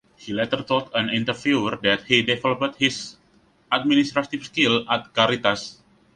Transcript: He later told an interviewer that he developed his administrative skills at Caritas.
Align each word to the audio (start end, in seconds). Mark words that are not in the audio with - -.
He 0.15 0.33
later 0.33 0.63
told 0.63 0.89
an 0.95 1.09
interviewer 1.11 1.77
that 1.83 2.05
he 2.05 2.23
developed 2.23 2.77
his 2.79 3.17
administrative 3.71 4.43
skills 4.43 4.83
at 4.89 5.13
Caritas. 5.13 5.79